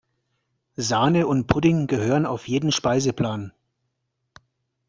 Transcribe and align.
Sahne 0.77 1.27
und 1.27 1.45
Pudding 1.45 1.85
gehören 1.85 2.25
auf 2.25 2.47
jeden 2.47 2.71
Speiseplan. 2.71 3.53